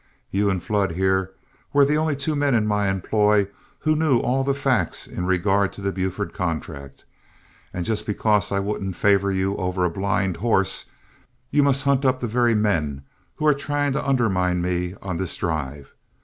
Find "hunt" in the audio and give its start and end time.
11.83-12.03